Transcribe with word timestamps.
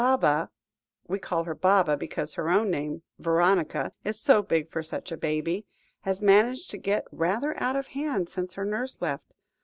"Baba 0.01 0.49
we 1.07 1.19
call 1.19 1.43
her 1.43 1.53
Baba, 1.53 1.95
because 1.95 2.33
her 2.33 2.49
own 2.49 2.71
name, 2.71 3.03
Veronica, 3.19 3.91
is 4.03 4.19
so 4.19 4.41
big 4.41 4.67
for 4.71 4.81
such 4.81 5.11
a 5.11 5.15
baby 5.15 5.67
has 5.99 6.23
managed 6.23 6.71
to 6.71 6.79
get 6.79 7.05
rather 7.11 7.53
out 7.61 7.75
of 7.75 7.85
hand 7.89 8.27
since 8.27 8.55
her 8.55 8.65
nurse 8.65 8.99
left. 8.99 9.35